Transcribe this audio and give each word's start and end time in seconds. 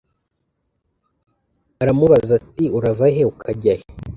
aramubaza 1.81 2.31
ati 2.39 2.63
urava 2.77 3.05
he 3.15 3.21
ukajya 3.31 3.73
he 3.79 3.85